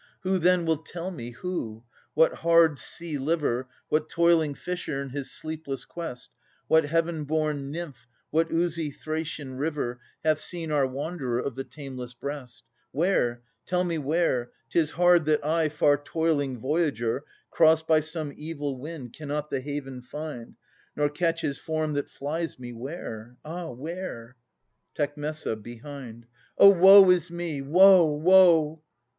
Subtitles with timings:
[0.21, 1.83] Who then will tell me, who?
[2.15, 3.67] What hard sea liver.
[3.89, 6.31] What toiling fisher in his sleepless quest,
[6.67, 12.15] What heaven born nymph, what oozy Thracian river, Hath seen our wanderer of the tameless
[12.15, 12.63] breast?
[12.91, 13.43] Where?
[13.67, 14.49] tell me where!
[14.71, 20.01] 'Tis hard that I, far toiling voyager, Crossed by some evil wind, Cannot the haven
[20.01, 20.55] find.
[20.95, 23.37] Nor catch his form that flies me, where?
[23.45, 23.69] ah!
[23.69, 24.35] where?
[24.95, 25.13] Tec.
[25.61, 26.25] {behind).
[26.57, 27.61] Oh, woe is me!
[27.61, 28.81] woe, woe!
[28.81, 29.05] Ch.